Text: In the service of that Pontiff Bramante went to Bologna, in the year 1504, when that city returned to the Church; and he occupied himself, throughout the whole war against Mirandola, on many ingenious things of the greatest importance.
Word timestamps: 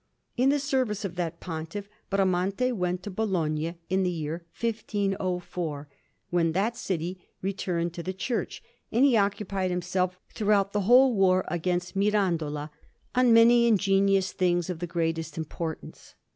In 0.35 0.49
the 0.49 0.57
service 0.57 1.05
of 1.05 1.13
that 1.17 1.39
Pontiff 1.39 1.87
Bramante 2.11 2.73
went 2.73 3.03
to 3.03 3.11
Bologna, 3.11 3.77
in 3.87 4.01
the 4.01 4.09
year 4.09 4.43
1504, 4.59 5.89
when 6.31 6.53
that 6.53 6.75
city 6.75 7.19
returned 7.43 7.93
to 7.93 8.01
the 8.01 8.11
Church; 8.11 8.63
and 8.91 9.05
he 9.05 9.15
occupied 9.15 9.69
himself, 9.69 10.17
throughout 10.33 10.73
the 10.73 10.81
whole 10.89 11.13
war 11.13 11.45
against 11.49 11.95
Mirandola, 11.95 12.71
on 13.13 13.31
many 13.31 13.67
ingenious 13.67 14.31
things 14.33 14.71
of 14.71 14.79
the 14.79 14.87
greatest 14.87 15.37
importance. 15.37 16.15